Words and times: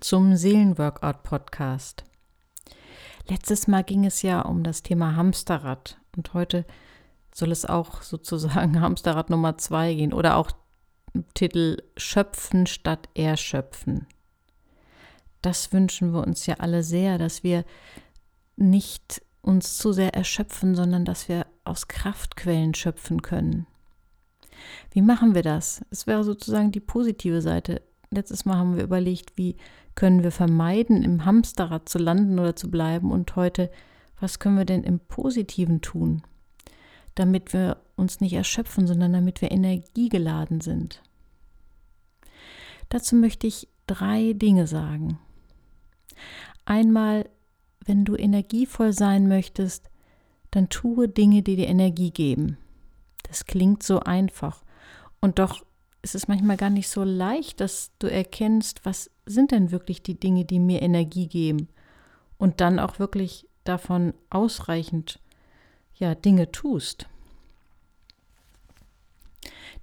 zum 0.00 0.36
Seelenworkout-Podcast. 0.36 2.04
Letztes 3.28 3.66
Mal 3.66 3.84
ging 3.84 4.04
es 4.04 4.22
ja 4.22 4.42
um 4.42 4.62
das 4.62 4.82
Thema 4.82 5.16
Hamsterrad 5.16 5.98
und 6.16 6.34
heute 6.34 6.64
soll 7.34 7.52
es 7.52 7.64
auch 7.64 8.02
sozusagen 8.02 8.80
Hamsterrad 8.80 9.30
Nummer 9.30 9.58
zwei 9.58 9.94
gehen 9.94 10.12
oder 10.12 10.36
auch 10.36 10.50
Titel 11.34 11.82
Schöpfen 11.96 12.66
statt 12.66 13.08
Erschöpfen. 13.14 14.06
Das 15.42 15.72
wünschen 15.72 16.12
wir 16.12 16.26
uns 16.26 16.46
ja 16.46 16.56
alle 16.58 16.82
sehr, 16.82 17.18
dass 17.18 17.42
wir 17.42 17.64
nicht 18.56 19.22
uns 19.40 19.78
zu 19.78 19.92
sehr 19.92 20.14
erschöpfen, 20.14 20.74
sondern 20.74 21.04
dass 21.04 21.28
wir 21.28 21.46
aus 21.64 21.88
Kraftquellen 21.88 22.74
schöpfen 22.74 23.22
können. 23.22 23.66
Wie 24.90 25.02
machen 25.02 25.34
wir 25.34 25.42
das? 25.42 25.84
Es 25.90 26.06
wäre 26.06 26.24
sozusagen 26.24 26.72
die 26.72 26.80
positive 26.80 27.40
Seite. 27.40 27.82
Letztes 28.10 28.44
Mal 28.44 28.56
haben 28.56 28.76
wir 28.76 28.84
überlegt, 28.84 29.36
wie 29.36 29.56
können 29.94 30.22
wir 30.22 30.30
vermeiden, 30.30 31.02
im 31.02 31.24
Hamsterrad 31.24 31.88
zu 31.88 31.98
landen 31.98 32.38
oder 32.38 32.56
zu 32.56 32.70
bleiben. 32.70 33.10
Und 33.10 33.36
heute, 33.36 33.70
was 34.20 34.38
können 34.38 34.56
wir 34.56 34.64
denn 34.64 34.84
im 34.84 35.00
Positiven 35.00 35.80
tun, 35.80 36.22
damit 37.14 37.52
wir 37.52 37.78
uns 37.96 38.20
nicht 38.20 38.32
erschöpfen, 38.32 38.86
sondern 38.86 39.12
damit 39.12 39.42
wir 39.42 39.50
energiegeladen 39.50 40.60
sind. 40.60 41.02
Dazu 42.88 43.16
möchte 43.16 43.46
ich 43.46 43.68
drei 43.86 44.32
Dinge 44.32 44.66
sagen. 44.66 45.18
Einmal, 46.64 47.28
wenn 47.84 48.04
du 48.04 48.14
energievoll 48.14 48.92
sein 48.92 49.28
möchtest, 49.28 49.90
dann 50.50 50.68
tue 50.68 51.08
Dinge, 51.08 51.42
die 51.42 51.56
dir 51.56 51.68
Energie 51.68 52.10
geben. 52.10 52.56
Das 53.24 53.44
klingt 53.44 53.82
so 53.82 54.00
einfach. 54.00 54.62
Und 55.20 55.38
doch 55.38 55.64
ist 56.02 56.14
es 56.14 56.28
manchmal 56.28 56.56
gar 56.56 56.70
nicht 56.70 56.88
so 56.88 57.04
leicht, 57.04 57.60
dass 57.60 57.90
du 57.98 58.10
erkennst, 58.10 58.84
was 58.84 59.10
sind 59.26 59.50
denn 59.50 59.70
wirklich 59.70 60.02
die 60.02 60.18
Dinge, 60.18 60.44
die 60.44 60.60
mir 60.60 60.82
Energie 60.82 61.26
geben. 61.26 61.68
Und 62.38 62.60
dann 62.60 62.78
auch 62.78 62.98
wirklich 62.98 63.48
davon 63.64 64.14
ausreichend 64.30 65.20
ja, 65.94 66.14
Dinge 66.14 66.52
tust. 66.52 67.06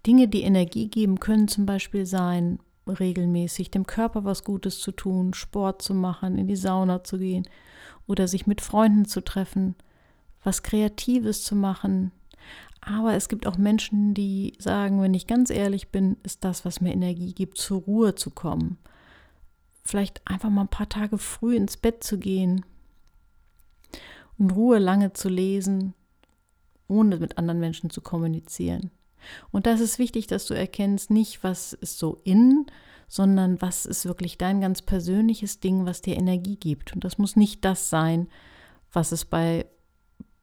Dinge, 0.05 0.27
die 0.27 0.43
Energie 0.43 0.87
geben, 0.87 1.19
können 1.19 1.47
zum 1.47 1.65
Beispiel 1.65 2.05
sein, 2.05 2.59
regelmäßig 2.87 3.71
dem 3.71 3.85
Körper 3.85 4.23
was 4.23 4.43
Gutes 4.43 4.79
zu 4.79 4.91
tun, 4.91 5.33
Sport 5.33 5.81
zu 5.81 5.93
machen, 5.93 6.37
in 6.37 6.47
die 6.47 6.55
Sauna 6.55 7.03
zu 7.03 7.17
gehen 7.17 7.47
oder 8.07 8.27
sich 8.27 8.45
mit 8.45 8.61
Freunden 8.61 9.05
zu 9.05 9.21
treffen, 9.21 9.75
was 10.43 10.63
Kreatives 10.63 11.43
zu 11.43 11.55
machen, 11.55 12.11
aber 12.85 13.15
es 13.15 13.29
gibt 13.29 13.47
auch 13.47 13.57
Menschen, 13.57 14.13
die 14.13 14.53
sagen, 14.59 15.01
wenn 15.01 15.15
ich 15.15 15.25
ganz 15.25 15.49
ehrlich 15.49 15.89
bin, 15.89 16.17
ist 16.23 16.43
das, 16.43 16.65
was 16.65 16.81
mir 16.81 16.93
Energie 16.93 17.33
gibt, 17.33 17.57
zur 17.57 17.81
Ruhe 17.81 18.13
zu 18.13 18.29
kommen. 18.29 18.77
Vielleicht 19.83 20.21
einfach 20.25 20.51
mal 20.51 20.61
ein 20.61 20.67
paar 20.67 20.89
Tage 20.89 21.17
früh 21.17 21.55
ins 21.55 21.77
Bett 21.77 22.03
zu 22.03 22.19
gehen 22.19 22.63
und 24.37 24.51
Ruhe 24.51 24.77
lange 24.77 25.13
zu 25.13 25.29
lesen, 25.29 25.95
ohne 26.87 27.17
mit 27.17 27.39
anderen 27.39 27.59
Menschen 27.59 27.89
zu 27.89 28.01
kommunizieren. 28.01 28.91
Und 29.51 29.65
das 29.65 29.79
ist 29.79 29.97
wichtig, 29.97 30.27
dass 30.27 30.45
du 30.45 30.53
erkennst, 30.53 31.09
nicht 31.09 31.43
was 31.43 31.73
ist 31.73 31.97
so 31.97 32.21
in, 32.23 32.67
sondern 33.07 33.61
was 33.61 33.87
ist 33.87 34.05
wirklich 34.05 34.37
dein 34.37 34.61
ganz 34.61 34.83
persönliches 34.83 35.59
Ding, 35.59 35.87
was 35.87 36.03
dir 36.03 36.17
Energie 36.17 36.57
gibt. 36.57 36.93
Und 36.93 37.03
das 37.03 37.17
muss 37.17 37.35
nicht 37.35 37.65
das 37.65 37.89
sein, 37.89 38.27
was 38.93 39.11
es 39.11 39.25
bei 39.25 39.65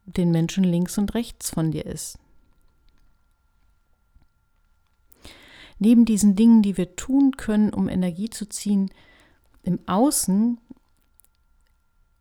den 0.06 0.32
Menschen 0.32 0.64
links 0.64 0.98
und 0.98 1.14
rechts 1.14 1.50
von 1.50 1.70
dir 1.70 1.86
ist. 1.86 2.18
Neben 5.82 6.04
diesen 6.04 6.36
Dingen, 6.36 6.62
die 6.62 6.76
wir 6.76 6.96
tun 6.96 7.36
können, 7.36 7.74
um 7.74 7.88
Energie 7.88 8.30
zu 8.30 8.48
ziehen, 8.48 8.90
im 9.62 9.78
Außen 9.86 10.58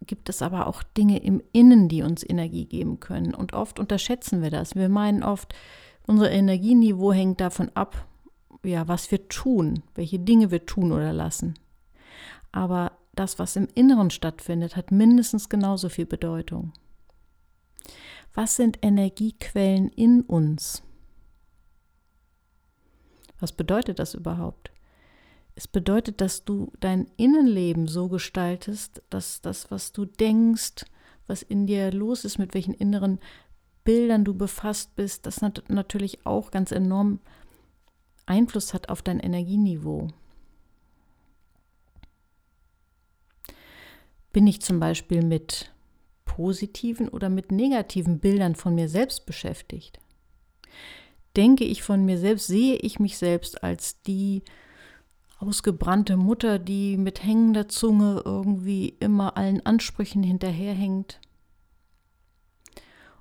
gibt 0.05 0.29
es 0.29 0.41
aber 0.41 0.67
auch 0.67 0.83
Dinge 0.83 1.19
im 1.19 1.41
Innen, 1.53 1.87
die 1.87 2.01
uns 2.01 2.27
Energie 2.27 2.65
geben 2.65 2.99
können. 2.99 3.33
Und 3.33 3.53
oft 3.53 3.79
unterschätzen 3.79 4.41
wir 4.41 4.49
das. 4.49 4.75
Wir 4.75 4.89
meinen 4.89 5.23
oft, 5.23 5.53
unser 6.07 6.31
Energieniveau 6.31 7.13
hängt 7.13 7.39
davon 7.39 7.69
ab, 7.75 8.07
ja, 8.63 8.87
was 8.87 9.11
wir 9.11 9.27
tun, 9.27 9.83
welche 9.95 10.19
Dinge 10.19 10.51
wir 10.51 10.65
tun 10.65 10.91
oder 10.91 11.13
lassen. 11.13 11.53
Aber 12.51 12.93
das, 13.13 13.39
was 13.39 13.55
im 13.55 13.67
Inneren 13.75 14.09
stattfindet, 14.09 14.75
hat 14.75 14.91
mindestens 14.91 15.49
genauso 15.49 15.89
viel 15.89 16.05
Bedeutung. 16.05 16.73
Was 18.33 18.55
sind 18.55 18.79
Energiequellen 18.81 19.89
in 19.89 20.21
uns? 20.21 20.83
Was 23.41 23.51
bedeutet 23.51 23.99
das 23.99 24.13
überhaupt? 24.13 24.71
Es 25.55 25.67
bedeutet, 25.67 26.21
dass 26.21 26.45
du 26.45 26.71
dein 26.79 27.11
Innenleben 27.17 27.87
so 27.87 28.07
gestaltest, 28.07 29.01
dass 29.09 29.41
das, 29.41 29.69
was 29.69 29.91
du 29.91 30.05
denkst, 30.05 30.85
was 31.27 31.41
in 31.41 31.67
dir 31.67 31.91
los 31.91 32.23
ist, 32.23 32.37
mit 32.37 32.53
welchen 32.53 32.73
inneren 32.73 33.19
Bildern 33.83 34.23
du 34.23 34.33
befasst 34.33 34.95
bist, 34.95 35.25
das 35.25 35.41
natürlich 35.41 36.25
auch 36.25 36.51
ganz 36.51 36.71
enorm 36.71 37.19
Einfluss 38.25 38.73
hat 38.73 38.89
auf 38.89 39.01
dein 39.01 39.19
Energieniveau. 39.19 40.07
Bin 44.31 44.47
ich 44.47 44.61
zum 44.61 44.79
Beispiel 44.79 45.23
mit 45.23 45.71
positiven 46.25 47.09
oder 47.09 47.27
mit 47.27 47.51
negativen 47.51 48.19
Bildern 48.19 48.55
von 48.55 48.75
mir 48.75 48.87
selbst 48.87 49.25
beschäftigt? 49.25 49.99
Denke 51.35 51.63
ich 51.63 51.83
von 51.83 52.05
mir 52.05 52.17
selbst, 52.17 52.47
sehe 52.47 52.75
ich 52.75 52.99
mich 52.99 53.17
selbst 53.17 53.63
als 53.63 54.01
die 54.01 54.43
ausgebrannte 55.39 56.17
Mutter, 56.17 56.59
die 56.59 56.97
mit 56.97 57.23
hängender 57.23 57.67
Zunge 57.67 58.21
irgendwie 58.23 58.95
immer 58.99 59.37
allen 59.37 59.65
Ansprüchen 59.65 60.23
hinterherhängt 60.23 61.19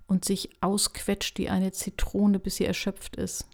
und 0.06 0.24
sich 0.24 0.50
ausquetscht 0.60 1.38
wie 1.38 1.48
eine 1.48 1.72
Zitrone, 1.72 2.38
bis 2.38 2.56
sie 2.56 2.66
erschöpft 2.66 3.16
ist? 3.16 3.46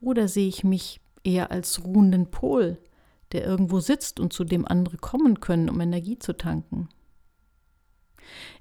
Oder 0.00 0.26
sehe 0.26 0.48
ich 0.48 0.64
mich 0.64 1.00
eher 1.22 1.50
als 1.50 1.84
ruhenden 1.84 2.30
Pol, 2.30 2.78
der 3.32 3.44
irgendwo 3.44 3.80
sitzt 3.80 4.20
und 4.20 4.32
zu 4.32 4.44
dem 4.44 4.66
andere 4.66 4.96
kommen 4.96 5.40
können, 5.40 5.68
um 5.68 5.80
Energie 5.80 6.18
zu 6.18 6.36
tanken? 6.36 6.88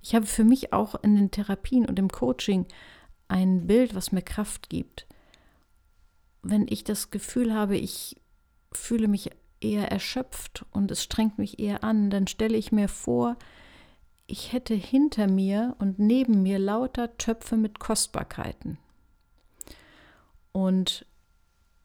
Ich 0.01 0.13
habe 0.13 0.25
für 0.25 0.43
mich 0.43 0.73
auch 0.73 0.95
in 1.03 1.15
den 1.15 1.31
Therapien 1.31 1.85
und 1.85 1.97
im 1.97 2.09
Coaching 2.09 2.65
ein 3.27 3.67
Bild, 3.67 3.95
was 3.95 4.11
mir 4.11 4.21
Kraft 4.21 4.69
gibt. 4.69 5.07
Wenn 6.41 6.67
ich 6.67 6.83
das 6.83 7.11
Gefühl 7.11 7.53
habe, 7.53 7.77
ich 7.77 8.17
fühle 8.71 9.07
mich 9.07 9.31
eher 9.61 9.91
erschöpft 9.91 10.65
und 10.71 10.91
es 10.91 11.03
strengt 11.03 11.37
mich 11.37 11.59
eher 11.59 11.83
an, 11.83 12.09
dann 12.09 12.27
stelle 12.27 12.57
ich 12.57 12.71
mir 12.71 12.87
vor, 12.87 13.37
ich 14.27 14.51
hätte 14.53 14.73
hinter 14.73 15.27
mir 15.27 15.75
und 15.79 15.99
neben 15.99 16.43
mir 16.43 16.59
lauter 16.59 17.17
Töpfe 17.17 17.57
mit 17.57 17.79
Kostbarkeiten. 17.79 18.77
Und 20.51 21.05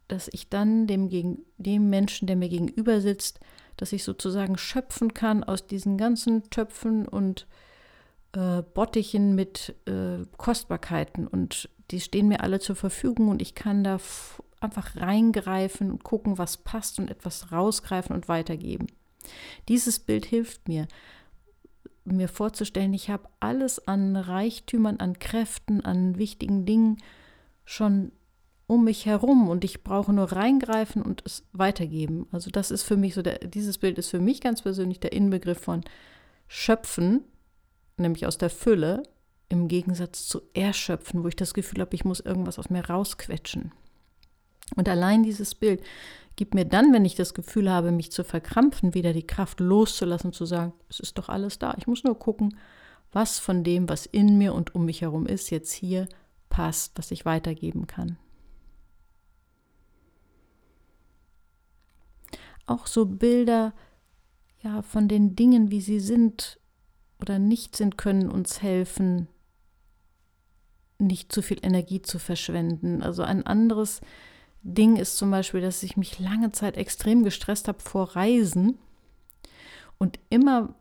dass 0.09 0.29
ich 0.33 0.49
dann 0.49 0.87
dem, 0.87 1.45
dem 1.59 1.91
Menschen, 1.91 2.27
der 2.27 2.37
mir 2.37 2.49
gegenüber 2.49 3.01
sitzt, 3.01 3.41
dass 3.77 3.93
ich 3.93 4.05
sozusagen 4.05 4.59
schöpfen 4.59 5.15
kann 5.15 5.45
aus 5.45 5.67
diesen 5.67 5.99
ganzen 5.99 6.51
Töpfen 6.51 7.07
und 7.07 7.47
äh, 8.33 8.63
Bottichen 8.63 9.35
mit 9.35 9.75
äh, 9.87 10.25
Kostbarkeiten 10.37 11.27
und 11.27 11.69
die 11.91 12.01
stehen 12.01 12.29
mir 12.29 12.41
alle 12.43 12.61
zur 12.61 12.77
Verfügung 12.77 13.29
und 13.29 13.41
ich 13.41 13.55
kann 13.55 13.85
da 13.85 13.99
einfach 14.61 14.97
reingreifen 14.97 15.91
und 15.91 16.05
gucken, 16.05 16.39
was 16.39 16.59
passt 16.59 16.99
und 16.99 17.11
etwas 17.11 17.53
rausgreifen 17.53 18.15
und 18.15 18.29
weitergeben. 18.29 18.89
Dieses 19.69 19.99
Bild 19.99 20.27
hilft 20.27 20.69
mir, 20.69 20.89
mir 22.05 22.29
vorzustellen, 22.29 22.95
ich 22.95 23.11
habe 23.11 23.29
alles 23.41 23.87
an 23.87 24.17
Reichtümern, 24.17 24.99
an 24.99 25.19
Kräften, 25.19 25.85
an 25.85 26.19
wichtigen 26.19 26.67
Dingen 26.67 26.99
schon 27.65 28.13
um 28.67 28.85
mich 28.85 29.07
herum 29.07 29.49
und 29.49 29.65
ich 29.65 29.83
brauche 29.83 30.13
nur 30.13 30.33
reingreifen 30.33 31.03
und 31.03 31.23
es 31.25 31.47
weitergeben. 31.53 32.27
Also 32.33 32.51
das 32.51 32.71
ist 32.71 32.83
für 32.83 32.97
mich 32.97 33.15
so, 33.15 33.23
der, 33.23 33.39
dieses 33.39 33.79
Bild 33.79 33.99
ist 33.99 34.11
für 34.11 34.21
mich 34.21 34.41
ganz 34.43 34.63
persönlich 34.63 35.01
der 35.01 35.13
Inbegriff 35.13 35.59
von 35.59 35.83
Schöpfen 36.49 37.25
nämlich 38.01 38.27
aus 38.27 38.39
der 38.39 38.51
Fülle, 38.51 39.03
im 39.49 39.69
Gegensatz 39.69 40.27
zu 40.27 40.43
Erschöpfen, 40.55 41.25
wo 41.25 41.29
ich 41.29 41.37
das 41.37 41.55
Gefühl 41.55 41.81
habe, 41.81 41.95
ich 41.95 42.05
muss 42.05 42.21
irgendwas 42.21 42.59
aus 42.59 42.71
mir 42.71 42.85
rausquetschen. 42.85 43.73
Und 44.77 44.89
allein 44.89 45.23
dieses 45.23 45.55
Bild 45.55 45.83
gibt 46.37 46.55
mir 46.55 46.67
dann, 46.67 46.93
wenn 46.93 47.05
ich 47.05 47.15
das 47.15 47.35
Gefühl 47.35 47.71
habe, 47.71 47.91
mich 47.91 48.13
zu 48.13 48.25
verkrampfen, 48.25 48.95
wieder 48.95 49.13
die 49.13 49.27
Kraft 49.27 49.61
loszulassen, 49.61 50.33
zu 50.33 50.45
sagen, 50.45 50.73
es 50.89 51.01
ist 51.01 51.19
doch 51.19 51.29
alles 51.29 51.59
da. 51.59 51.75
Ich 51.79 51.87
muss 51.87 52.05
nur 52.05 52.19
gucken, 52.19 52.57
was 53.11 53.39
von 53.39 53.65
dem, 53.65 53.89
was 53.89 54.07
in 54.07 54.37
mir 54.39 54.55
und 54.55 54.75
um 54.75 54.85
mich 54.85 55.01
herum 55.01 55.27
ist, 55.27 55.51
jetzt 55.51 55.73
hier 55.73 56.09
passt, 56.51 56.99
was 56.99 57.11
ich 57.11 57.25
weitergeben 57.25 57.87
kann. 57.87 58.19
Auch 62.67 62.87
so 62.87 63.07
Bilder 63.07 63.73
ja 64.63 64.83
von 64.83 65.09
den 65.09 65.35
Dingen, 65.35 65.71
wie 65.71 65.81
sie 65.81 66.01
sind, 66.01 66.61
oder 67.21 67.39
nicht 67.39 67.77
sind, 67.77 67.99
können 67.99 68.31
uns 68.31 68.63
helfen, 68.63 69.29
nicht 70.99 71.33
zu 71.33 71.43
viel 71.43 71.59
Energie 71.63 72.03
zu 72.03 72.19
verschwenden. 72.19 73.03
Also 73.03 73.23
ein 73.23 73.47
anderes 73.47 74.01
Ding 74.63 74.97
ist 74.97 75.17
zum 75.17 75.31
Beispiel, 75.31 75.61
dass 75.61 75.83
ich 75.83 75.97
mich 75.97 76.19
lange 76.19 76.53
Zeit 76.53 76.77
extrem 76.77 77.23
gestresst 77.23 77.69
habe 77.69 77.81
vor 77.81 78.17
Reisen. 78.17 78.79
Und 79.99 80.19
immer 80.31 80.75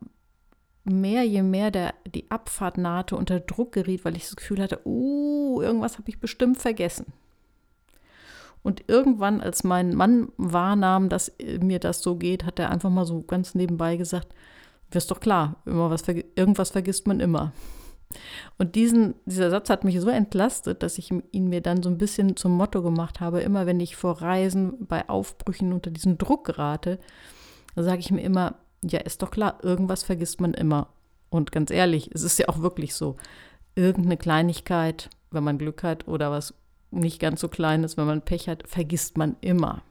mehr, 0.84 1.24
je 1.24 1.42
mehr 1.42 1.70
der, 1.70 1.94
die 2.06 2.30
Abfahrt 2.30 2.78
nahte, 2.78 3.16
unter 3.16 3.40
Druck 3.40 3.72
geriet, 3.72 4.04
weil 4.04 4.16
ich 4.16 4.24
das 4.24 4.36
Gefühl 4.36 4.62
hatte, 4.62 4.80
uh, 4.84 5.60
irgendwas 5.60 5.98
habe 5.98 6.08
ich 6.08 6.20
bestimmt 6.20 6.58
vergessen. 6.58 7.06
Und 8.62 8.84
irgendwann, 8.88 9.40
als 9.40 9.64
mein 9.64 9.94
Mann 9.94 10.32
wahrnahm, 10.36 11.08
dass 11.08 11.32
mir 11.60 11.78
das 11.78 12.02
so 12.02 12.16
geht, 12.16 12.44
hat 12.44 12.58
er 12.58 12.70
einfach 12.70 12.90
mal 12.90 13.06
so 13.06 13.22
ganz 13.22 13.54
nebenbei 13.54 13.96
gesagt, 13.96 14.34
wirst 14.90 15.10
doch 15.10 15.20
klar, 15.20 15.56
immer 15.66 15.90
was, 15.90 16.02
irgendwas 16.34 16.70
vergisst 16.70 17.06
man 17.06 17.20
immer. 17.20 17.52
Und 18.56 18.74
diesen, 18.74 19.14
dieser 19.26 19.50
Satz 19.50 19.68
hat 19.68 19.84
mich 19.84 20.00
so 20.00 20.08
entlastet, 20.08 20.82
dass 20.82 20.98
ich 20.98 21.10
ihn 21.10 21.48
mir 21.48 21.60
dann 21.60 21.82
so 21.82 21.90
ein 21.90 21.98
bisschen 21.98 22.36
zum 22.36 22.52
Motto 22.52 22.82
gemacht 22.82 23.20
habe. 23.20 23.40
Immer 23.40 23.66
wenn 23.66 23.80
ich 23.80 23.96
vor 23.96 24.22
Reisen 24.22 24.86
bei 24.86 25.08
Aufbrüchen 25.08 25.72
unter 25.72 25.90
diesen 25.90 26.16
Druck 26.16 26.46
gerate, 26.46 26.98
sage 27.76 28.00
ich 28.00 28.10
mir 28.10 28.22
immer, 28.22 28.56
ja, 28.82 29.00
ist 29.00 29.22
doch 29.22 29.30
klar, 29.30 29.58
irgendwas 29.62 30.02
vergisst 30.02 30.40
man 30.40 30.54
immer. 30.54 30.88
Und 31.30 31.52
ganz 31.52 31.70
ehrlich, 31.70 32.10
es 32.14 32.22
ist 32.22 32.38
ja 32.38 32.48
auch 32.48 32.60
wirklich 32.62 32.94
so. 32.94 33.16
Irgendeine 33.74 34.16
Kleinigkeit, 34.16 35.10
wenn 35.30 35.44
man 35.44 35.58
Glück 35.58 35.82
hat, 35.82 36.08
oder 36.08 36.30
was 36.30 36.54
nicht 36.90 37.20
ganz 37.20 37.40
so 37.40 37.48
Kleines, 37.48 37.96
wenn 37.96 38.06
man 38.06 38.22
Pech 38.22 38.48
hat, 38.48 38.66
vergisst 38.66 39.18
man 39.18 39.36
immer. 39.40 39.82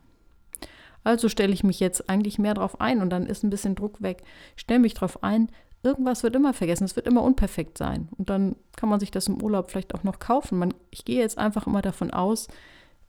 Also 1.08 1.30
stelle 1.30 1.54
ich 1.54 1.64
mich 1.64 1.80
jetzt 1.80 2.10
eigentlich 2.10 2.38
mehr 2.38 2.54
drauf 2.54 2.82
ein 2.82 3.02
und 3.02 3.10
dann 3.12 3.28
ist 3.28 3.42
ein 3.42 3.50
bisschen 3.50 3.76
Druck 3.76 4.02
weg. 4.02 4.24
Stelle 4.58 4.82
mich 4.82 4.94
drauf 4.94 5.24
ein, 5.24 5.48
irgendwas 5.82 6.22
wird 6.22 6.36
immer 6.36 6.54
vergessen, 6.54 6.84
es 6.84 6.98
wird 6.98 7.08
immer 7.08 7.24
unperfekt 7.24 7.78
sein. 7.78 8.10
Und 8.18 8.30
dann 8.30 8.58
kann 8.76 8.90
man 8.90 9.00
sich 9.00 9.10
das 9.10 9.30
im 9.30 9.42
Urlaub 9.42 9.72
vielleicht 9.72 9.96
auch 9.96 10.04
noch 10.04 10.20
kaufen. 10.20 10.60
Man, 10.60 10.74
ich 10.92 11.06
gehe 11.06 11.22
jetzt 11.22 11.38
einfach 11.38 11.66
immer 11.66 11.82
davon 11.82 12.12
aus, 12.12 12.50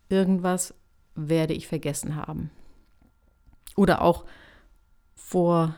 irgendwas 0.09 0.75
werde 1.17 1.55
ich 1.55 1.67
vergessen 1.67 2.15
haben. 2.15 2.53
Oder 3.75 4.01
auch 4.03 4.25
vor 5.17 5.75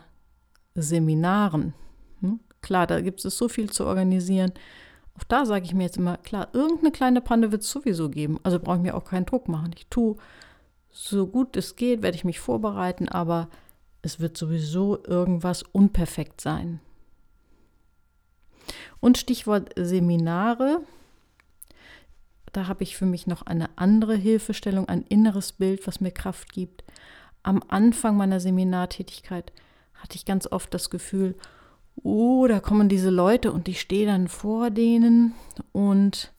Seminaren. 0.75 1.73
Hm? 2.19 2.39
Klar, 2.61 2.85
da 2.85 3.01
gibt 3.01 3.25
es 3.25 3.35
so 3.35 3.49
viel 3.49 3.71
zu 3.71 3.83
organisieren. 3.87 4.51
Auch 5.17 5.23
da 5.23 5.47
sage 5.47 5.65
ich 5.65 5.73
mir 5.73 5.85
jetzt 5.85 5.97
immer, 5.97 6.17
klar, 6.17 6.49
irgendeine 6.53 6.91
kleine 6.91 7.21
Panne 7.21 7.51
wird 7.51 7.63
es 7.63 7.71
sowieso 7.71 8.11
geben. 8.11 8.39
Also 8.43 8.59
brauche 8.59 8.75
ich 8.75 8.83
mir 8.83 8.93
auch 8.93 9.05
keinen 9.05 9.25
Druck 9.25 9.47
machen. 9.47 9.71
Ich 9.75 9.87
tue 9.87 10.17
so 10.91 11.27
gut 11.27 11.55
es 11.55 11.75
geht, 11.75 12.01
werde 12.01 12.15
ich 12.15 12.23
mich 12.23 12.39
vorbereiten, 12.39 13.07
aber 13.07 13.49
es 14.01 14.19
wird 14.19 14.37
sowieso 14.37 15.03
irgendwas 15.03 15.63
unperfekt 15.63 16.41
sein. 16.41 16.79
Und 18.99 19.17
Stichwort 19.17 19.71
Seminare. 19.75 20.81
Da 22.51 22.67
habe 22.67 22.83
ich 22.83 22.97
für 22.97 23.05
mich 23.05 23.27
noch 23.27 23.43
eine 23.43 23.69
andere 23.77 24.15
Hilfestellung, 24.15 24.89
ein 24.89 25.03
inneres 25.03 25.53
Bild, 25.53 25.87
was 25.87 26.01
mir 26.01 26.11
Kraft 26.11 26.51
gibt. 26.51 26.83
Am 27.43 27.63
Anfang 27.69 28.17
meiner 28.17 28.39
Seminartätigkeit 28.39 29.51
hatte 29.93 30.15
ich 30.15 30.25
ganz 30.25 30.47
oft 30.47 30.73
das 30.73 30.89
Gefühl, 30.89 31.35
oh, 32.03 32.47
da 32.47 32.59
kommen 32.59 32.89
diese 32.89 33.09
Leute 33.09 33.51
und 33.51 33.67
ich 33.67 33.79
stehe 33.79 34.05
dann 34.05 34.27
vor 34.27 34.69
denen 34.69 35.33
und 35.71 36.31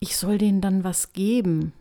ich 0.00 0.16
soll 0.16 0.38
denen 0.38 0.60
dann 0.60 0.84
was 0.84 1.12
geben. 1.12 1.72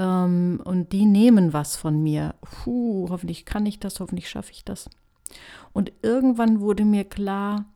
Ähm, 0.00 0.60
und 0.64 0.92
die 0.92 1.04
nehmen 1.04 1.52
was 1.52 1.76
von 1.76 2.02
mir. 2.02 2.34
Puh, 2.40 3.08
hoffentlich 3.10 3.44
kann 3.44 3.66
ich 3.66 3.78
das, 3.78 4.00
hoffentlich 4.00 4.30
schaffe 4.30 4.50
ich 4.50 4.64
das. 4.64 4.88
Und 5.74 5.92
irgendwann 6.02 6.60
wurde 6.60 6.86
mir 6.86 7.04
klar, 7.04 7.66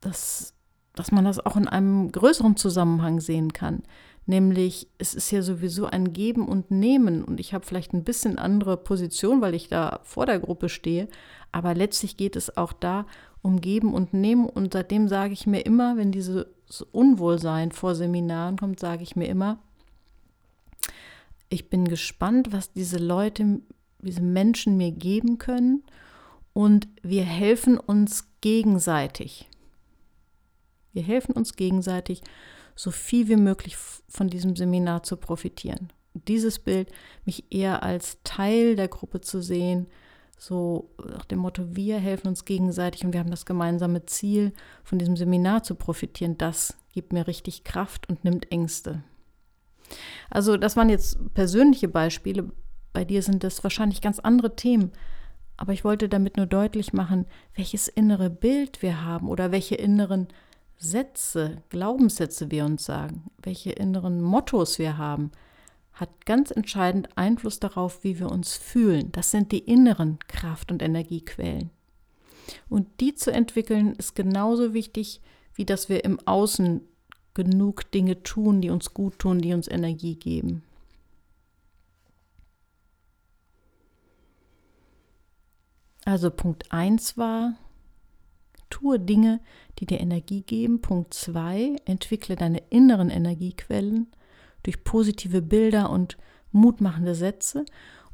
dass, 0.00 0.54
dass 0.94 1.12
man 1.12 1.26
das 1.26 1.44
auch 1.44 1.56
in 1.56 1.68
einem 1.68 2.10
größeren 2.10 2.56
Zusammenhang 2.56 3.20
sehen 3.20 3.52
kann. 3.52 3.82
Nämlich, 4.24 4.88
es 4.96 5.14
ist 5.14 5.30
ja 5.30 5.42
sowieso 5.42 5.86
ein 5.86 6.12
Geben 6.12 6.48
und 6.48 6.70
Nehmen 6.70 7.22
und 7.22 7.38
ich 7.38 7.52
habe 7.52 7.66
vielleicht 7.66 7.92
ein 7.92 8.04
bisschen 8.04 8.38
andere 8.38 8.76
Position, 8.76 9.42
weil 9.42 9.54
ich 9.54 9.68
da 9.68 10.00
vor 10.04 10.24
der 10.24 10.38
Gruppe 10.38 10.68
stehe, 10.68 11.08
aber 11.52 11.74
letztlich 11.74 12.16
geht 12.16 12.36
es 12.36 12.56
auch 12.56 12.72
da 12.72 13.06
um 13.42 13.60
Geben 13.60 13.92
und 13.92 14.14
Nehmen 14.14 14.48
und 14.48 14.72
seitdem 14.72 15.08
sage 15.08 15.32
ich 15.32 15.46
mir 15.46 15.60
immer, 15.60 15.96
wenn 15.96 16.12
dieses 16.12 16.46
Unwohlsein 16.92 17.72
vor 17.72 17.94
Seminaren 17.94 18.56
kommt, 18.56 18.78
sage 18.78 19.02
ich 19.02 19.16
mir 19.16 19.26
immer, 19.26 19.58
ich 21.50 21.68
bin 21.68 21.86
gespannt, 21.86 22.52
was 22.52 22.72
diese 22.72 22.96
Leute, 22.96 23.60
diese 23.98 24.22
Menschen 24.22 24.76
mir 24.76 24.92
geben 24.92 25.36
können 25.36 25.82
und 26.54 26.88
wir 27.02 27.24
helfen 27.24 27.76
uns 27.76 28.28
gegenseitig. 28.40 29.48
Wir 30.92 31.02
helfen 31.02 31.32
uns 31.32 31.56
gegenseitig, 31.56 32.22
so 32.74 32.90
viel 32.90 33.28
wie 33.28 33.36
möglich 33.36 33.76
von 33.76 34.28
diesem 34.28 34.56
Seminar 34.56 35.02
zu 35.02 35.16
profitieren. 35.16 35.92
Dieses 36.14 36.58
Bild, 36.58 36.90
mich 37.24 37.44
eher 37.50 37.82
als 37.82 38.18
Teil 38.24 38.74
der 38.76 38.88
Gruppe 38.88 39.20
zu 39.20 39.42
sehen, 39.42 39.86
so 40.38 40.90
nach 41.04 41.26
dem 41.26 41.40
Motto, 41.40 41.76
wir 41.76 41.98
helfen 41.98 42.28
uns 42.28 42.44
gegenseitig 42.44 43.04
und 43.04 43.12
wir 43.12 43.20
haben 43.20 43.30
das 43.30 43.44
gemeinsame 43.44 44.06
Ziel, 44.06 44.52
von 44.82 44.98
diesem 44.98 45.16
Seminar 45.16 45.62
zu 45.64 45.74
profitieren, 45.74 46.38
das 46.38 46.76
gibt 46.92 47.12
mir 47.12 47.26
richtig 47.26 47.64
Kraft 47.64 48.08
und 48.08 48.24
nimmt 48.24 48.50
Ängste. 48.50 49.02
Also 50.30 50.56
das 50.56 50.76
waren 50.76 50.88
jetzt 50.88 51.18
persönliche 51.34 51.88
Beispiele. 51.88 52.50
Bei 52.92 53.04
dir 53.04 53.22
sind 53.22 53.44
das 53.44 53.62
wahrscheinlich 53.62 54.00
ganz 54.00 54.18
andere 54.18 54.56
Themen. 54.56 54.92
Aber 55.56 55.72
ich 55.72 55.84
wollte 55.84 56.08
damit 56.08 56.36
nur 56.36 56.46
deutlich 56.46 56.92
machen, 56.92 57.26
welches 57.54 57.86
innere 57.86 58.30
Bild 58.30 58.82
wir 58.82 59.04
haben 59.04 59.28
oder 59.28 59.52
welche 59.52 59.74
inneren 59.74 60.28
Sätze, 60.78 61.62
Glaubenssätze 61.68 62.50
wir 62.50 62.64
uns 62.64 62.86
sagen, 62.86 63.30
welche 63.42 63.70
inneren 63.72 64.22
Mottos 64.22 64.78
wir 64.78 64.96
haben, 64.96 65.30
hat 65.92 66.24
ganz 66.24 66.50
entscheidend 66.50 67.10
Einfluss 67.16 67.60
darauf, 67.60 68.02
wie 68.02 68.18
wir 68.18 68.30
uns 68.30 68.56
fühlen. 68.56 69.12
Das 69.12 69.30
sind 69.30 69.52
die 69.52 69.58
inneren 69.58 70.18
Kraft- 70.26 70.72
und 70.72 70.80
Energiequellen. 70.82 71.68
Und 72.70 73.00
die 73.00 73.14
zu 73.14 73.30
entwickeln 73.30 73.94
ist 73.96 74.14
genauso 74.14 74.72
wichtig, 74.72 75.20
wie 75.54 75.66
dass 75.66 75.90
wir 75.90 76.04
im 76.04 76.18
Außen 76.26 76.80
genug 77.34 77.90
Dinge 77.90 78.22
tun, 78.22 78.60
die 78.60 78.70
uns 78.70 78.94
gut 78.94 79.18
tun, 79.18 79.40
die 79.40 79.52
uns 79.52 79.68
Energie 79.68 80.16
geben. 80.16 80.62
Also 86.04 86.30
Punkt 86.30 86.72
1 86.72 87.18
war, 87.18 87.54
tue 88.70 88.98
Dinge, 88.98 89.40
die 89.78 89.86
dir 89.86 90.00
Energie 90.00 90.42
geben. 90.42 90.80
Punkt 90.80 91.14
2, 91.14 91.76
entwickle 91.84 92.36
deine 92.36 92.62
inneren 92.70 93.10
Energiequellen 93.10 94.08
durch 94.62 94.82
positive 94.84 95.42
Bilder 95.42 95.90
und 95.90 96.16
mutmachende 96.52 97.14
Sätze. 97.14 97.64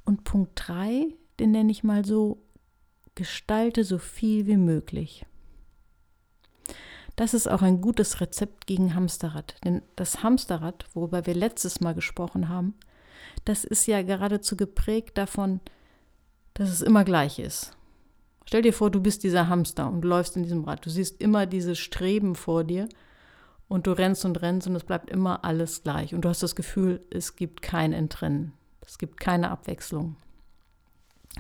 Und 0.05 0.25
Punkt 0.25 0.53
3, 0.57 1.09
den 1.39 1.53
nenne 1.53 1.73
ich 1.73 1.85
mal 1.85 2.05
so, 2.05 2.43
gestalte 3.15 3.85
so 3.85 3.99
viel 3.99 4.47
wie 4.47 4.57
möglich. 4.57 5.25
Das 7.17 7.33
ist 7.33 7.49
auch 7.49 7.63
ein 7.63 7.81
gutes 7.81 8.21
Rezept 8.21 8.67
gegen 8.67 8.95
Hamsterrad. 8.95 9.57
Denn 9.65 9.83
das 9.97 10.23
Hamsterrad, 10.23 10.85
worüber 10.93 11.27
wir 11.27 11.35
letztes 11.35 11.81
Mal 11.81 11.95
gesprochen 11.95 12.49
haben, 12.49 12.75
das 13.45 13.65
ist 13.65 13.87
ja 13.87 14.03
geradezu 14.03 14.57
geprägt 14.57 15.17
davon, 15.17 15.61
dass 16.55 16.69
es 16.69 16.83
immer 16.83 17.05
gleich 17.05 17.39
ist. 17.39 17.77
Stell 18.47 18.63
dir 18.63 18.73
vor, 18.73 18.91
du 18.91 19.01
bist 19.01 19.25
dieser 19.25 19.49
Hamster 19.49 19.89
und 19.89 20.05
läufst 20.05 20.37
in 20.37 20.43
diesem 20.43 20.65
Rad. 20.65 20.85
Du 20.85 20.91
siehst 20.91 21.21
immer 21.21 21.47
dieses 21.47 21.79
Streben 21.79 22.35
vor 22.35 22.65
dir 22.65 22.89
und 23.69 23.87
du 23.87 23.93
rennst 23.93 24.25
und 24.25 24.41
rennst 24.41 24.69
und 24.69 24.77
es 24.77 24.85
bleibt 24.85 25.11
immer 25.11 25.45
alles 25.45 25.83
gleich. 25.83 26.15
Und 26.15 26.25
du 26.25 26.29
hast 26.29 26.43
das 26.43 26.55
Gefühl, 26.55 27.05
es 27.11 27.35
gibt 27.35 27.63
kein 27.63 27.93
Entrennen. 27.93 28.53
Es 28.87 28.99
gibt 28.99 29.19
keine 29.19 29.51
Abwechslung. 29.51 30.17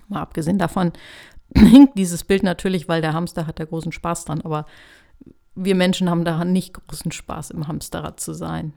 Mal 0.08 0.20
abgesehen 0.20 0.58
davon 0.58 0.92
hinkt 1.54 1.96
dieses 1.96 2.24
Bild 2.24 2.42
natürlich, 2.42 2.88
weil 2.88 3.02
der 3.02 3.12
Hamster 3.12 3.46
hat 3.46 3.60
da 3.60 3.64
großen 3.64 3.92
Spaß 3.92 4.24
dran, 4.24 4.40
aber 4.40 4.66
wir 5.56 5.74
Menschen 5.74 6.08
haben 6.08 6.24
daran 6.24 6.52
nicht 6.52 6.74
großen 6.74 7.10
Spaß, 7.10 7.50
im 7.50 7.66
Hamsterrad 7.66 8.20
zu 8.20 8.34
sein. 8.34 8.74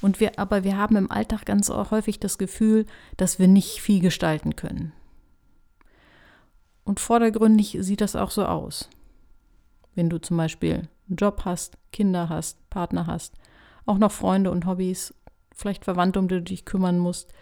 Und 0.00 0.20
wir, 0.20 0.38
aber 0.38 0.64
wir 0.64 0.76
haben 0.76 0.96
im 0.96 1.10
Alltag 1.10 1.44
ganz 1.44 1.68
häufig 1.68 2.20
das 2.20 2.38
Gefühl, 2.38 2.86
dass 3.16 3.38
wir 3.38 3.48
nicht 3.48 3.80
viel 3.80 4.00
gestalten 4.00 4.54
können. 4.56 4.92
Und 6.84 7.00
vordergründig 7.00 7.78
sieht 7.80 8.00
das 8.00 8.14
auch 8.14 8.30
so 8.30 8.44
aus. 8.44 8.88
Wenn 9.94 10.10
du 10.10 10.20
zum 10.20 10.36
Beispiel 10.36 10.88
einen 11.08 11.16
Job 11.16 11.42
hast, 11.44 11.78
Kinder 11.92 12.28
hast, 12.28 12.68
Partner 12.70 13.06
hast, 13.06 13.34
auch 13.86 13.98
noch 13.98 14.12
Freunde 14.12 14.50
und 14.50 14.66
Hobbys, 14.66 15.14
vielleicht 15.54 15.84
Verwandte, 15.84 16.18
um 16.18 16.28
die 16.28 16.36
du 16.36 16.42
dich 16.42 16.64
kümmern 16.64 16.98
musst, 16.98 17.32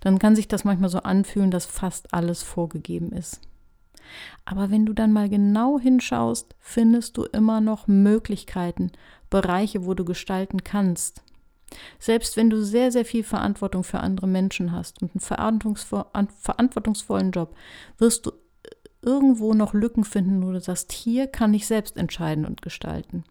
dann 0.00 0.18
kann 0.18 0.36
sich 0.36 0.48
das 0.48 0.64
manchmal 0.64 0.90
so 0.90 1.00
anfühlen, 1.00 1.50
dass 1.50 1.66
fast 1.66 2.12
alles 2.12 2.42
vorgegeben 2.42 3.12
ist. 3.12 3.40
Aber 4.44 4.70
wenn 4.70 4.86
du 4.86 4.92
dann 4.92 5.12
mal 5.12 5.28
genau 5.28 5.78
hinschaust, 5.78 6.54
findest 6.58 7.16
du 7.16 7.24
immer 7.24 7.60
noch 7.60 7.86
Möglichkeiten, 7.86 8.92
Bereiche, 9.30 9.84
wo 9.84 9.94
du 9.94 10.04
gestalten 10.04 10.64
kannst. 10.64 11.22
Selbst 11.98 12.36
wenn 12.36 12.50
du 12.50 12.62
sehr, 12.64 12.90
sehr 12.90 13.04
viel 13.04 13.22
Verantwortung 13.22 13.84
für 13.84 14.00
andere 14.00 14.26
Menschen 14.26 14.72
hast 14.72 15.02
und 15.02 15.12
einen 15.12 16.28
verantwortungsvollen 16.28 17.30
Job, 17.30 17.54
wirst 17.98 18.26
du 18.26 18.32
irgendwo 19.02 19.54
noch 19.54 19.72
Lücken 19.72 20.04
finden, 20.04 20.44
wo 20.44 20.52
du 20.52 20.60
sagst, 20.60 20.92
hier 20.92 21.26
kann 21.26 21.54
ich 21.54 21.66
selbst 21.66 21.96
entscheiden 21.96 22.44
und 22.44 22.62
gestalten. 22.62 23.24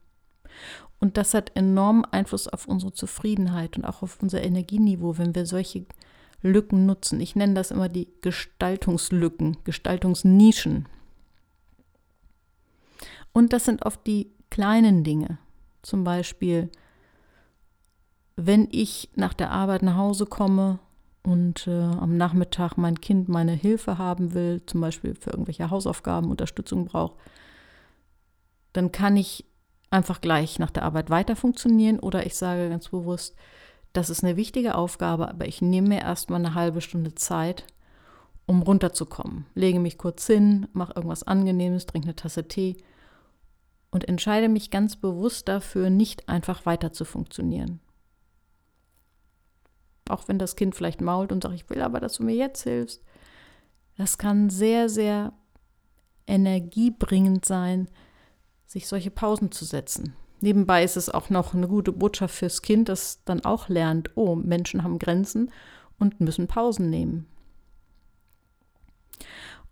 Und 1.00 1.18
das 1.18 1.34
hat 1.34 1.56
enormen 1.56 2.06
Einfluss 2.06 2.48
auf 2.48 2.68
unsere 2.68 2.92
Zufriedenheit 2.92 3.78
und 3.78 3.86
auch 3.86 4.02
auf 4.02 4.18
unser 4.22 4.42
Energieniveau, 4.42 5.18
wenn 5.18 5.36
wir 5.36 5.46
solche 5.46 5.86
Lücken 6.41 6.86
nutzen. 6.86 7.19
Ich 7.19 7.36
nenne 7.36 7.53
das 7.53 7.72
immer 7.72 7.89
die 7.89 8.08
Gestaltungslücken, 8.22 9.58
Gestaltungsnischen. 9.63 10.88
Und 13.34 13.53
das 13.53 13.65
sind 13.65 13.86
oft 13.86 14.05
die 14.08 14.31
kleinen 14.50 15.03
Dinge. 15.03 15.38
Zum 15.81 16.03
Beispiel, 16.03 16.69
wenn 18.36 18.67
ich 18.72 19.10
nach 19.15 19.34
der 19.34 19.51
Arbeit 19.51 19.84
nach 19.84 19.98
Hause 19.98 20.25
komme 20.25 20.79
und 21.24 21.67
äh, 21.67 21.72
am 21.72 22.17
Nachmittag 22.17 22.77
mein 22.77 23.01
Kind 23.01 23.29
meine 23.29 23.51
Hilfe 23.51 23.98
haben 23.98 24.34
will, 24.34 24.62
zum 24.65 24.81
Beispiel 24.81 25.15
für 25.15 25.31
irgendwelche 25.31 25.69
Hausaufgaben 25.69 26.31
Unterstützung 26.31 26.86
braucht, 26.86 27.15
dann 28.74 28.91
kann 28.91 29.17
ich 29.17 29.46
einfach 29.89 30.22
gleich 30.22 30.60
nach 30.60 30.72
der 30.72 30.84
Arbeit 30.84 31.10
weiter 31.10 31.36
funktionieren 31.36 32.00
oder 32.00 32.25
ich 32.25 32.36
sage 32.36 32.69
ganz 32.69 32.89
bewusst, 32.89 33.36
das 33.93 34.10
ist 34.10 34.24
eine 34.24 34.36
wichtige 34.36 34.75
Aufgabe, 34.75 35.27
aber 35.29 35.48
ich 35.48 35.62
nehme 35.62 35.89
mir 35.89 36.00
erstmal 36.01 36.39
eine 36.39 36.53
halbe 36.53 36.81
Stunde 36.81 37.15
Zeit, 37.15 37.65
um 38.46 38.62
runterzukommen. 38.62 39.46
Lege 39.55 39.79
mich 39.79 39.98
kurz 39.98 40.25
hin, 40.27 40.67
mache 40.74 40.93
irgendwas 40.96 41.24
Angenehmes, 41.24 41.86
trinke 41.86 42.08
eine 42.08 42.15
Tasse 42.15 42.48
Tee 42.48 42.77
und 43.91 44.08
entscheide 44.08 44.50
mich 44.50 44.72
ganz 44.72 44.96
bewusst 44.96 45.48
dafür, 45.48 45.89
nicht 45.89 46.29
einfach 46.29 46.65
weiter 46.65 46.91
zu 46.93 47.05
funktionieren. 47.05 47.79
Auch 50.08 50.27
wenn 50.27 50.39
das 50.39 50.55
Kind 50.55 50.75
vielleicht 50.75 51.01
mault 51.01 51.31
und 51.31 51.43
sagt, 51.43 51.55
ich 51.55 51.69
will 51.69 51.81
aber, 51.81 52.00
dass 52.00 52.13
du 52.13 52.24
mir 52.24 52.36
jetzt 52.36 52.63
hilfst. 52.63 53.03
Das 53.98 54.17
kann 54.17 54.50
sehr, 54.50 54.89
sehr 54.89 55.34
energiebringend 56.25 57.46
sein, 57.46 57.89
sich 58.65 58.88
solche 58.88 59.12
Pausen 59.12 59.51
zu 59.51 59.65
setzen. 59.65 60.15
Nebenbei 60.41 60.84
ist 60.84 60.98
es 60.98 61.10
auch 61.10 61.29
noch 61.29 61.53
eine 61.53 61.67
gute 61.67 61.91
Botschaft 61.91 62.36
fürs 62.36 62.62
Kind, 62.62 62.89
das 62.89 63.24
dann 63.25 63.43
auch 63.43 63.67
lernt, 63.69 64.12
oh, 64.15 64.36
Menschen 64.36 64.84
haben 64.84 65.00
Grenzen 65.00 65.51
und 65.98 66.22
müssen 66.22 66.48
Pausen 66.48 66.89
nehmen. 66.89 67.27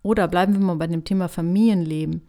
Oder 0.02 0.28
bleiben 0.28 0.52
wir 0.52 0.60
mal 0.60 0.76
bei 0.76 0.86
dem 0.86 1.04
Thema 1.04 1.28
Familienleben. 1.28 2.22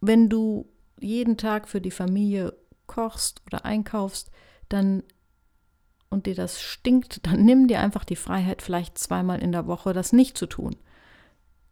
Wenn 0.00 0.28
du 0.28 0.66
jeden 0.98 1.36
Tag 1.36 1.68
für 1.68 1.80
die 1.80 1.90
Familie 1.90 2.56
kochst 2.86 3.42
oder 3.46 3.64
einkaufst, 3.64 4.30
dann 4.68 5.02
und 6.10 6.26
dir 6.26 6.34
das 6.34 6.60
stinkt, 6.60 7.24
dann 7.26 7.44
nimm 7.44 7.68
dir 7.68 7.80
einfach 7.80 8.04
die 8.04 8.16
Freiheit, 8.16 8.62
vielleicht 8.62 8.98
zweimal 8.98 9.40
in 9.40 9.52
der 9.52 9.66
Woche 9.66 9.92
das 9.92 10.12
nicht 10.12 10.36
zu 10.36 10.46
tun. 10.46 10.76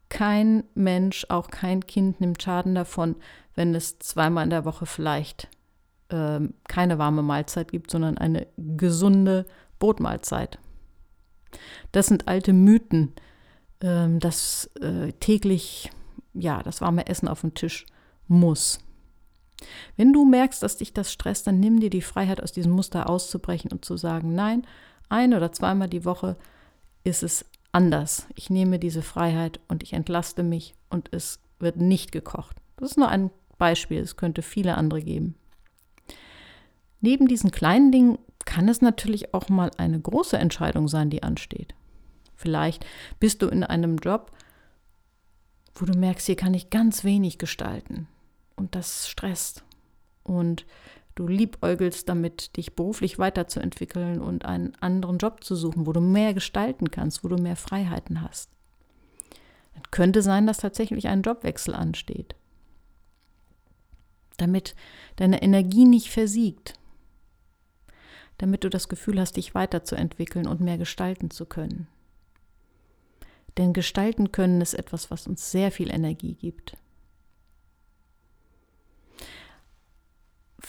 Kein 0.08 0.64
Mensch, 0.74 1.26
auch 1.28 1.48
kein 1.48 1.86
Kind 1.86 2.20
nimmt 2.20 2.42
Schaden 2.42 2.74
davon, 2.74 3.16
wenn 3.54 3.74
es 3.74 3.98
zweimal 3.98 4.44
in 4.44 4.50
der 4.50 4.64
Woche 4.64 4.86
vielleicht 4.86 5.48
äh, 6.08 6.40
keine 6.68 6.98
warme 6.98 7.22
Mahlzeit 7.22 7.70
gibt, 7.70 7.90
sondern 7.90 8.16
eine 8.16 8.46
gesunde 8.56 9.46
Brotmahlzeit. 9.78 10.58
Das 11.92 12.06
sind 12.06 12.28
alte 12.28 12.52
Mythen, 12.52 13.12
äh, 13.80 14.08
dass 14.18 14.70
äh, 14.80 15.12
täglich 15.20 15.90
ja 16.34 16.62
das 16.62 16.80
warme 16.80 17.06
Essen 17.06 17.28
auf 17.28 17.42
dem 17.42 17.54
Tisch 17.54 17.86
muss. 18.28 18.78
Wenn 19.96 20.12
du 20.12 20.24
merkst, 20.24 20.62
dass 20.62 20.76
dich 20.76 20.92
das 20.92 21.12
stresst, 21.12 21.46
dann 21.46 21.58
nimm 21.60 21.80
dir 21.80 21.90
die 21.90 22.02
Freiheit, 22.02 22.42
aus 22.42 22.52
diesem 22.52 22.72
Muster 22.72 23.08
auszubrechen 23.10 23.72
und 23.72 23.84
zu 23.84 23.96
sagen, 23.96 24.34
nein, 24.34 24.66
ein 25.08 25.34
oder 25.34 25.52
zweimal 25.52 25.88
die 25.88 26.04
Woche 26.04 26.36
ist 27.02 27.22
es 27.22 27.44
anders. 27.72 28.26
Ich 28.34 28.50
nehme 28.50 28.78
diese 28.78 29.02
Freiheit 29.02 29.60
und 29.68 29.82
ich 29.82 29.92
entlaste 29.92 30.42
mich 30.42 30.74
und 30.90 31.12
es 31.12 31.40
wird 31.58 31.76
nicht 31.76 32.12
gekocht. 32.12 32.56
Das 32.76 32.90
ist 32.90 32.96
nur 32.96 33.08
ein 33.08 33.30
Beispiel, 33.58 34.00
es 34.00 34.16
könnte 34.16 34.42
viele 34.42 34.76
andere 34.76 35.02
geben. 35.02 35.34
Neben 37.00 37.28
diesen 37.28 37.50
kleinen 37.50 37.92
Dingen 37.92 38.18
kann 38.44 38.68
es 38.68 38.80
natürlich 38.80 39.34
auch 39.34 39.48
mal 39.48 39.70
eine 39.76 40.00
große 40.00 40.38
Entscheidung 40.38 40.88
sein, 40.88 41.10
die 41.10 41.22
ansteht. 41.22 41.74
Vielleicht 42.34 42.86
bist 43.20 43.42
du 43.42 43.48
in 43.48 43.64
einem 43.64 43.98
Job, 43.98 44.32
wo 45.74 45.84
du 45.84 45.96
merkst, 45.96 46.26
hier 46.26 46.36
kann 46.36 46.54
ich 46.54 46.70
ganz 46.70 47.04
wenig 47.04 47.38
gestalten 47.38 48.08
und 48.56 48.74
das 48.74 49.08
stresst. 49.08 49.64
Und 50.22 50.66
du 51.18 51.26
liebäugelst 51.26 52.08
damit, 52.08 52.56
dich 52.56 52.74
beruflich 52.74 53.18
weiterzuentwickeln 53.18 54.20
und 54.20 54.44
einen 54.44 54.74
anderen 54.76 55.18
Job 55.18 55.42
zu 55.42 55.56
suchen, 55.56 55.86
wo 55.86 55.92
du 55.92 56.00
mehr 56.00 56.32
gestalten 56.34 56.90
kannst, 56.90 57.24
wo 57.24 57.28
du 57.28 57.36
mehr 57.36 57.56
Freiheiten 57.56 58.22
hast. 58.22 58.50
Es 59.74 59.90
könnte 59.90 60.22
sein, 60.22 60.46
dass 60.46 60.58
tatsächlich 60.58 61.08
ein 61.08 61.22
Jobwechsel 61.22 61.74
ansteht, 61.74 62.34
damit 64.36 64.76
deine 65.16 65.42
Energie 65.42 65.84
nicht 65.84 66.10
versiegt, 66.10 66.74
damit 68.38 68.62
du 68.62 68.70
das 68.70 68.88
Gefühl 68.88 69.20
hast, 69.20 69.36
dich 69.36 69.54
weiterzuentwickeln 69.54 70.46
und 70.46 70.60
mehr 70.60 70.78
gestalten 70.78 71.30
zu 71.30 71.46
können. 71.46 71.88
Denn 73.56 73.72
gestalten 73.72 74.30
können 74.30 74.60
ist 74.60 74.74
etwas, 74.74 75.10
was 75.10 75.26
uns 75.26 75.50
sehr 75.50 75.72
viel 75.72 75.92
Energie 75.92 76.34
gibt. 76.34 76.76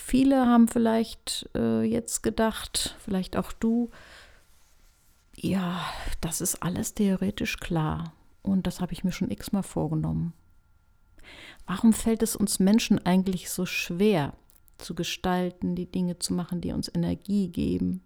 Viele 0.05 0.47
haben 0.47 0.67
vielleicht 0.67 1.49
äh, 1.55 1.83
jetzt 1.83 2.23
gedacht, 2.23 2.95
vielleicht 2.99 3.37
auch 3.37 3.51
du, 3.51 3.91
ja, 5.35 5.85
das 6.21 6.41
ist 6.41 6.63
alles 6.63 6.95
theoretisch 6.95 7.57
klar. 7.57 8.13
Und 8.41 8.65
das 8.65 8.81
habe 8.81 8.93
ich 8.93 9.03
mir 9.03 9.11
schon 9.11 9.29
x-mal 9.29 9.61
vorgenommen. 9.61 10.33
Warum 11.67 11.93
fällt 11.93 12.23
es 12.23 12.35
uns 12.35 12.59
Menschen 12.59 13.05
eigentlich 13.05 13.51
so 13.51 13.67
schwer, 13.67 14.33
zu 14.79 14.95
gestalten, 14.95 15.75
die 15.75 15.91
Dinge 15.91 16.17
zu 16.17 16.33
machen, 16.33 16.61
die 16.61 16.71
uns 16.71 16.89
Energie 16.91 17.49
geben? 17.49 18.01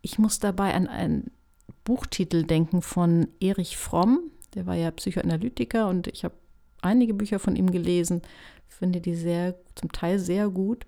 Ich 0.00 0.18
muss 0.18 0.38
dabei 0.38 0.72
an 0.72 0.86
einen 0.86 1.30
Buchtitel 1.84 2.44
denken 2.44 2.80
von 2.80 3.28
Erich 3.40 3.76
Fromm. 3.76 4.30
Der 4.54 4.66
war 4.66 4.76
ja 4.76 4.90
Psychoanalytiker 4.92 5.88
und 5.88 6.06
ich 6.06 6.24
habe 6.24 6.34
einige 6.80 7.12
Bücher 7.12 7.38
von 7.38 7.56
ihm 7.56 7.70
gelesen 7.70 8.22
finde 8.74 9.00
die 9.00 9.14
sehr, 9.14 9.54
zum 9.74 9.92
Teil 9.92 10.18
sehr 10.18 10.48
gut. 10.48 10.86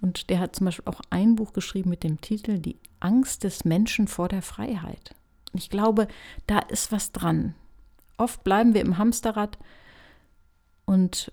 Und 0.00 0.30
der 0.30 0.38
hat 0.38 0.56
zum 0.56 0.66
Beispiel 0.66 0.84
auch 0.86 1.00
ein 1.10 1.34
Buch 1.34 1.52
geschrieben 1.52 1.90
mit 1.90 2.04
dem 2.04 2.20
Titel 2.20 2.58
Die 2.58 2.78
Angst 3.00 3.44
des 3.44 3.64
Menschen 3.64 4.06
vor 4.06 4.28
der 4.28 4.42
Freiheit. 4.42 5.14
Und 5.52 5.60
ich 5.60 5.70
glaube, 5.70 6.08
da 6.46 6.60
ist 6.60 6.92
was 6.92 7.12
dran. 7.12 7.54
Oft 8.16 8.44
bleiben 8.44 8.74
wir 8.74 8.80
im 8.80 8.98
Hamsterrad 8.98 9.58
und 10.84 11.32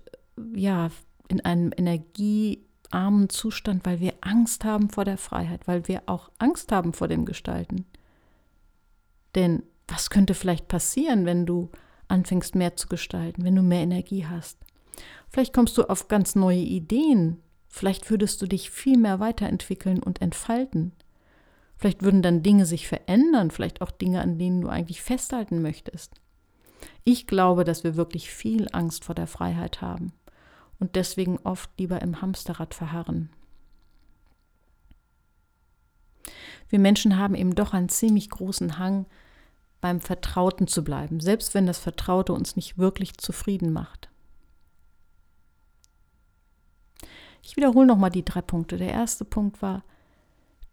ja, 0.54 0.90
in 1.28 1.44
einem 1.44 1.72
energiearmen 1.76 3.28
Zustand, 3.28 3.84
weil 3.84 4.00
wir 4.00 4.14
Angst 4.20 4.64
haben 4.64 4.90
vor 4.90 5.04
der 5.04 5.18
Freiheit, 5.18 5.68
weil 5.68 5.86
wir 5.86 6.02
auch 6.06 6.30
Angst 6.38 6.72
haben 6.72 6.92
vor 6.92 7.08
dem 7.08 7.24
Gestalten. 7.24 7.86
Denn 9.34 9.62
was 9.86 10.10
könnte 10.10 10.34
vielleicht 10.34 10.68
passieren, 10.68 11.26
wenn 11.26 11.46
du 11.46 11.70
anfängst 12.08 12.54
mehr 12.54 12.76
zu 12.76 12.88
gestalten, 12.88 13.44
wenn 13.44 13.54
du 13.54 13.62
mehr 13.62 13.82
Energie 13.82 14.26
hast? 14.26 14.58
Vielleicht 15.30 15.52
kommst 15.52 15.78
du 15.78 15.84
auf 15.84 16.08
ganz 16.08 16.34
neue 16.34 16.58
Ideen. 16.58 17.40
Vielleicht 17.68 18.10
würdest 18.10 18.42
du 18.42 18.46
dich 18.46 18.70
viel 18.70 18.98
mehr 18.98 19.20
weiterentwickeln 19.20 20.02
und 20.02 20.20
entfalten. 20.20 20.92
Vielleicht 21.76 22.02
würden 22.02 22.20
dann 22.20 22.42
Dinge 22.42 22.66
sich 22.66 22.88
verändern, 22.88 23.50
vielleicht 23.50 23.80
auch 23.80 23.90
Dinge, 23.90 24.20
an 24.20 24.38
denen 24.38 24.60
du 24.60 24.68
eigentlich 24.68 25.00
festhalten 25.00 25.62
möchtest. 25.62 26.20
Ich 27.04 27.26
glaube, 27.26 27.64
dass 27.64 27.84
wir 27.84 27.96
wirklich 27.96 28.30
viel 28.30 28.68
Angst 28.72 29.04
vor 29.04 29.14
der 29.14 29.26
Freiheit 29.26 29.80
haben 29.80 30.12
und 30.78 30.96
deswegen 30.96 31.38
oft 31.44 31.70
lieber 31.78 32.02
im 32.02 32.20
Hamsterrad 32.20 32.74
verharren. 32.74 33.30
Wir 36.68 36.78
Menschen 36.78 37.16
haben 37.16 37.34
eben 37.34 37.54
doch 37.54 37.72
einen 37.72 37.88
ziemlich 37.88 38.30
großen 38.30 38.78
Hang, 38.78 39.06
beim 39.80 40.00
Vertrauten 40.00 40.66
zu 40.66 40.84
bleiben, 40.84 41.20
selbst 41.20 41.54
wenn 41.54 41.66
das 41.66 41.78
Vertraute 41.78 42.34
uns 42.34 42.56
nicht 42.56 42.76
wirklich 42.76 43.16
zufrieden 43.16 43.72
macht. 43.72 44.09
Ich 47.42 47.56
wiederhole 47.56 47.86
nochmal 47.86 48.10
die 48.10 48.24
drei 48.24 48.42
Punkte. 48.42 48.76
Der 48.76 48.90
erste 48.90 49.24
Punkt 49.24 49.62
war, 49.62 49.84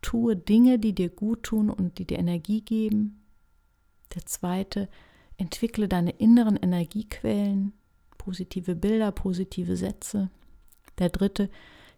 tue 0.01 0.35
Dinge, 0.35 0.79
die 0.79 0.93
dir 0.93 1.09
gut 1.09 1.43
tun 1.43 1.69
und 1.69 1.97
die 1.97 2.05
dir 2.05 2.19
Energie 2.19 2.61
geben. 2.61 3.23
Der 4.15 4.25
zweite, 4.25 4.89
entwickle 5.37 5.87
deine 5.87 6.11
inneren 6.11 6.57
Energiequellen, 6.57 7.73
positive 8.17 8.75
Bilder, 8.75 9.11
positive 9.11 9.75
Sätze. 9.75 10.29
Der 10.97 11.09
dritte, 11.09 11.49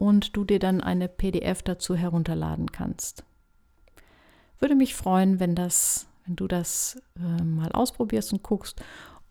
und 0.00 0.34
du 0.34 0.44
dir 0.44 0.58
dann 0.58 0.80
eine 0.80 1.08
PDF 1.08 1.62
dazu 1.62 1.94
herunterladen 1.94 2.72
kannst. 2.72 3.22
Würde 4.58 4.74
mich 4.74 4.94
freuen, 4.94 5.40
wenn 5.40 5.54
das, 5.54 6.06
wenn 6.24 6.36
du 6.36 6.48
das 6.48 7.00
äh, 7.16 7.42
mal 7.42 7.70
ausprobierst 7.70 8.32
und 8.32 8.42
guckst, 8.42 8.82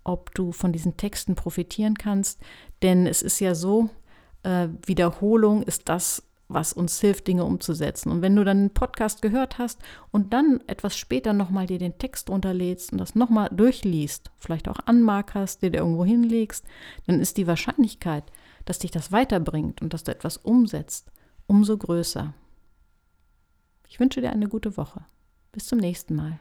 ob 0.04 0.34
du 0.36 0.52
von 0.52 0.72
diesen 0.72 0.96
Texten 0.96 1.34
profitieren 1.34 1.96
kannst. 1.96 2.40
Denn 2.84 3.08
es 3.08 3.24
ist 3.24 3.40
ja 3.40 3.56
so, 3.56 3.90
äh, 4.44 4.68
Wiederholung 4.86 5.64
ist 5.64 5.90
das, 5.90 6.22
was 6.50 6.74
uns 6.74 7.00
hilft, 7.00 7.28
Dinge 7.28 7.46
umzusetzen. 7.46 8.12
Und 8.12 8.22
wenn 8.22 8.36
du 8.36 8.44
dann 8.44 8.58
einen 8.58 8.74
Podcast 8.74 9.24
gehört 9.24 9.58
hast 9.58 9.80
und 10.12 10.34
dann 10.34 10.62
etwas 10.68 10.96
später 10.96 11.34
nochmal 11.34 11.66
dir 11.66 11.80
den 11.80 11.98
Text 11.98 12.30
runterlädst 12.30 12.92
und 12.92 13.00
das 13.00 13.16
nochmal 13.16 13.50
durchliest, 13.52 14.30
vielleicht 14.38 14.68
auch 14.68 14.80
anmarkerst, 14.86 15.64
dir 15.64 15.74
irgendwo 15.74 16.06
hinlegst, 16.06 16.64
dann 17.08 17.20
ist 17.20 17.38
die 17.38 17.48
Wahrscheinlichkeit, 17.48 18.24
dass 18.66 18.80
dich 18.80 18.92
das 18.92 19.12
weiterbringt 19.12 19.82
und 19.82 19.94
dass 19.94 20.04
du 20.04 20.12
etwas 20.12 20.38
umsetzt, 20.38 21.12
umso 21.48 21.78
größer. 21.78 22.34
Ich 23.88 24.00
wünsche 24.00 24.22
dir 24.22 24.32
eine 24.32 24.48
gute 24.48 24.78
Woche. 24.78 25.06
Bis 25.52 25.66
zum 25.66 25.80
nächsten 25.80 26.16
Mal. 26.16 26.40